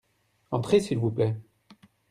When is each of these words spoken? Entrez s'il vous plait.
Entrez 0.49 0.79
s'il 0.79 0.97
vous 0.97 1.11
plait. 1.11 1.35